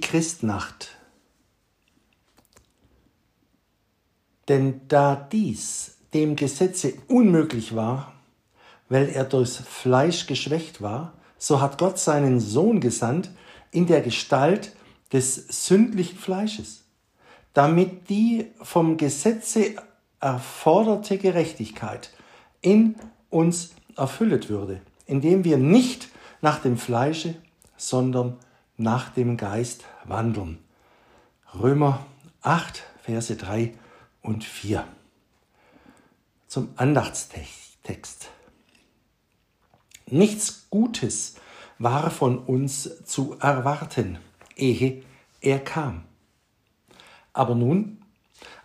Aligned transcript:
Christnacht. 0.00 0.96
Denn 4.48 4.80
da 4.88 5.14
dies 5.14 5.96
dem 6.12 6.36
Gesetze 6.36 6.94
unmöglich 7.08 7.74
war, 7.74 8.12
weil 8.88 9.08
er 9.08 9.24
durchs 9.24 9.56
Fleisch 9.56 10.26
geschwächt 10.26 10.82
war, 10.82 11.14
so 11.38 11.60
hat 11.60 11.78
Gott 11.78 11.98
seinen 11.98 12.40
Sohn 12.40 12.80
gesandt 12.80 13.30
in 13.70 13.86
der 13.86 14.00
Gestalt 14.00 14.74
des 15.12 15.66
sündlichen 15.66 16.18
Fleisches, 16.18 16.84
damit 17.52 18.08
die 18.08 18.46
vom 18.62 18.96
Gesetze 18.96 19.74
erforderte 20.20 21.18
Gerechtigkeit 21.18 22.10
in 22.62 22.96
uns 23.30 23.74
erfüllet 23.96 24.48
würde, 24.48 24.80
indem 25.06 25.44
wir 25.44 25.58
nicht 25.58 26.08
nach 26.40 26.60
dem 26.60 26.78
Fleische, 26.78 27.34
sondern 27.76 28.38
nach 28.76 29.10
dem 29.10 29.36
Geist 29.36 29.84
wandeln. 30.04 30.58
Römer 31.54 32.04
8, 32.42 32.82
Verse 33.02 33.36
3 33.36 33.74
und 34.22 34.44
4. 34.44 34.84
Zum 36.48 36.70
Andachtstext. 36.76 38.30
Nichts 40.06 40.66
Gutes 40.70 41.36
war 41.78 42.10
von 42.10 42.38
uns 42.38 43.04
zu 43.04 43.36
erwarten, 43.40 44.18
ehe 44.56 45.02
er 45.40 45.58
kam. 45.58 46.04
Aber 47.32 47.54
nun 47.54 48.02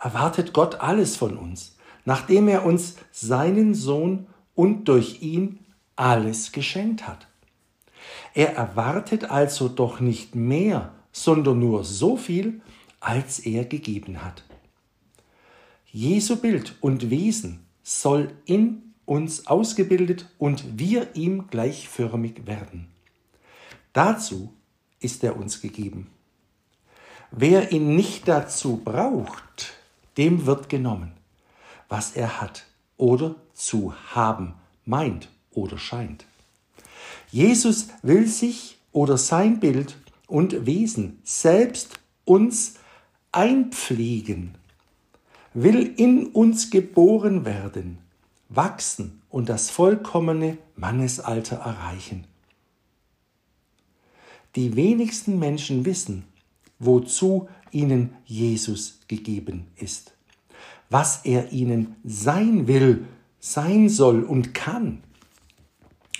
erwartet 0.00 0.52
Gott 0.52 0.80
alles 0.80 1.16
von 1.16 1.36
uns, 1.36 1.76
nachdem 2.04 2.48
er 2.48 2.64
uns 2.64 2.96
seinen 3.12 3.74
Sohn 3.74 4.26
und 4.54 4.86
durch 4.86 5.22
ihn 5.22 5.64
alles 5.96 6.52
geschenkt 6.52 7.06
hat. 7.06 7.27
Er 8.34 8.54
erwartet 8.54 9.30
also 9.30 9.68
doch 9.68 10.00
nicht 10.00 10.34
mehr, 10.34 10.92
sondern 11.12 11.58
nur 11.58 11.84
so 11.84 12.16
viel, 12.16 12.60
als 13.00 13.38
er 13.40 13.64
gegeben 13.64 14.24
hat. 14.24 14.44
Jesu 15.90 16.36
Bild 16.36 16.76
und 16.80 17.10
Wesen 17.10 17.66
soll 17.82 18.30
in 18.44 18.94
uns 19.06 19.46
ausgebildet 19.46 20.26
und 20.38 20.78
wir 20.78 21.16
ihm 21.16 21.46
gleichförmig 21.48 22.46
werden. 22.46 22.88
Dazu 23.92 24.52
ist 25.00 25.24
er 25.24 25.36
uns 25.36 25.60
gegeben. 25.60 26.10
Wer 27.30 27.72
ihn 27.72 27.96
nicht 27.96 28.28
dazu 28.28 28.82
braucht, 28.84 29.74
dem 30.16 30.46
wird 30.46 30.68
genommen, 30.68 31.12
was 31.88 32.12
er 32.12 32.40
hat 32.40 32.66
oder 32.96 33.36
zu 33.54 33.94
haben 34.14 34.54
meint 34.84 35.28
oder 35.50 35.78
scheint. 35.78 36.26
Jesus 37.30 37.88
will 38.02 38.26
sich 38.26 38.78
oder 38.92 39.18
sein 39.18 39.60
Bild 39.60 39.96
und 40.26 40.66
Wesen 40.66 41.18
selbst 41.24 42.00
uns 42.24 42.74
einpflegen, 43.32 44.54
will 45.54 45.94
in 45.96 46.26
uns 46.26 46.70
geboren 46.70 47.44
werden, 47.44 47.98
wachsen 48.48 49.22
und 49.28 49.48
das 49.48 49.70
vollkommene 49.70 50.58
Mannesalter 50.76 51.56
erreichen. 51.56 52.24
Die 54.56 54.76
wenigsten 54.76 55.38
Menschen 55.38 55.84
wissen, 55.84 56.24
wozu 56.78 57.48
ihnen 57.70 58.14
Jesus 58.24 59.00
gegeben 59.08 59.66
ist, 59.76 60.14
was 60.90 61.24
er 61.24 61.52
ihnen 61.52 61.96
sein 62.04 62.66
will, 62.66 63.06
sein 63.40 63.88
soll 63.88 64.22
und 64.22 64.54
kann. 64.54 65.02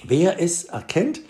Wer 0.05 0.41
es 0.41 0.65
erkennt, 0.65 1.21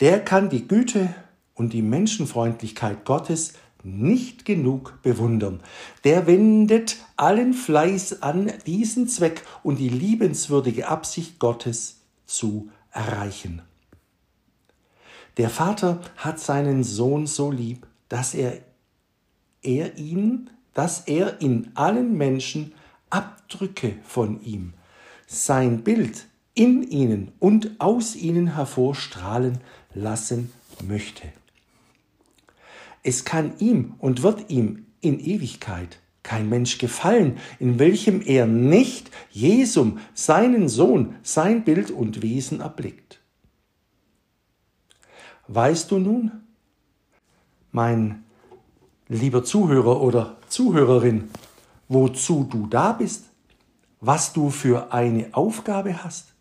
der 0.00 0.24
kann 0.24 0.50
die 0.50 0.66
Güte 0.66 1.14
und 1.54 1.72
die 1.72 1.82
Menschenfreundlichkeit 1.82 3.04
Gottes 3.04 3.54
nicht 3.84 4.44
genug 4.44 5.00
bewundern. 5.02 5.60
Der 6.04 6.26
wendet 6.26 6.96
allen 7.16 7.52
Fleiß 7.52 8.22
an, 8.22 8.52
diesen 8.66 9.08
Zweck 9.08 9.42
und 9.62 9.78
die 9.78 9.90
liebenswürdige 9.90 10.88
Absicht 10.88 11.38
Gottes 11.38 12.00
zu 12.26 12.70
erreichen. 12.90 13.62
Der 15.36 15.50
Vater 15.50 16.00
hat 16.16 16.40
seinen 16.40 16.84
Sohn 16.84 17.26
so 17.26 17.50
lieb, 17.50 17.86
dass 18.08 18.34
er, 18.34 18.58
er 19.62 19.98
ihn, 19.98 20.50
dass 20.72 21.00
er 21.06 21.40
in 21.40 21.70
allen 21.74 22.16
Menschen 22.16 22.72
Abdrücke 23.10 23.96
von 24.04 24.40
ihm, 24.42 24.74
sein 25.26 25.82
Bild 25.82 26.26
in 26.54 26.82
ihnen 26.82 27.32
und 27.40 27.80
aus 27.80 28.16
ihnen 28.16 28.54
hervorstrahlen 28.54 29.58
lassen 29.92 30.52
möchte. 30.86 31.28
Es 33.02 33.24
kann 33.24 33.58
ihm 33.58 33.94
und 33.98 34.22
wird 34.22 34.50
ihm 34.50 34.86
in 35.00 35.20
Ewigkeit 35.20 35.98
kein 36.22 36.48
Mensch 36.48 36.78
gefallen, 36.78 37.38
in 37.60 37.78
welchem 37.78 38.22
er 38.22 38.46
nicht 38.46 39.10
Jesum, 39.30 39.98
seinen 40.14 40.68
Sohn, 40.68 41.16
sein 41.22 41.64
Bild 41.64 41.90
und 41.90 42.22
Wesen 42.22 42.60
erblickt. 42.60 43.20
Weißt 45.46 45.90
du 45.90 45.98
nun, 45.98 46.32
mein 47.72 48.24
lieber 49.08 49.44
Zuhörer 49.44 50.00
oder 50.00 50.38
Zuhörerin, 50.48 51.28
wozu 51.88 52.48
du 52.50 52.66
da 52.68 52.92
bist, 52.92 53.26
was 54.00 54.32
du 54.32 54.48
für 54.48 54.92
eine 54.92 55.28
Aufgabe 55.32 56.02
hast? 56.02 56.33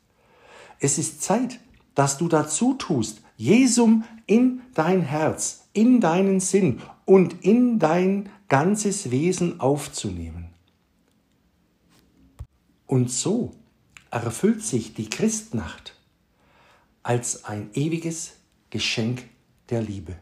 Es 0.83 0.97
ist 0.97 1.21
Zeit, 1.21 1.61
dass 1.95 2.17
du 2.17 2.27
dazu 2.27 2.73
tust, 2.73 3.21
Jesum 3.37 4.03
in 4.25 4.63
dein 4.73 5.01
Herz, 5.01 5.69
in 5.71 6.01
deinen 6.01 6.41
Sinn 6.41 6.81
und 7.05 7.45
in 7.45 7.79
dein 7.79 8.29
ganzes 8.49 9.09
Wesen 9.09 9.61
aufzunehmen. 9.61 10.49
Und 12.85 13.09
so 13.09 13.55
erfüllt 14.11 14.61
sich 14.61 14.93
die 14.93 15.09
Christnacht 15.09 15.95
als 17.01 17.45
ein 17.45 17.69
ewiges 17.73 18.33
Geschenk 18.69 19.23
der 19.69 19.81
Liebe 19.81 20.17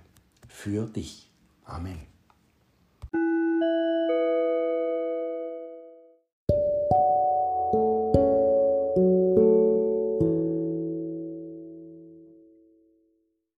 für 0.48 0.86
dich. 0.86 1.28
Amen. 1.66 1.98